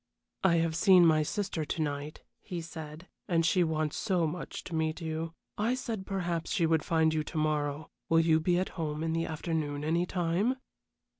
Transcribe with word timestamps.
"I 0.43 0.55
have 0.55 0.75
seen 0.75 1.05
my 1.05 1.21
sister 1.21 1.63
to 1.63 1.79
night," 1.83 2.23
he 2.39 2.59
said, 2.59 3.07
"and 3.27 3.45
she 3.45 3.63
wants 3.63 3.97
so 3.97 4.25
much 4.25 4.63
to 4.63 4.73
meet 4.73 4.99
you. 4.99 5.35
I 5.59 5.75
said 5.75 6.07
perhaps 6.07 6.51
she 6.51 6.65
would 6.65 6.83
find 6.83 7.13
you 7.13 7.23
to 7.25 7.37
morrow. 7.37 7.91
Will 8.09 8.21
you 8.21 8.39
be 8.39 8.57
at 8.57 8.69
home 8.69 9.03
in 9.03 9.13
the 9.13 9.27
afternoon 9.27 9.83
any 9.83 10.07
time?" 10.07 10.55